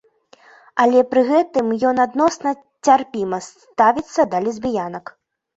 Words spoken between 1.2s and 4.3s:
гэтым ён адносна цярпіма ставіцца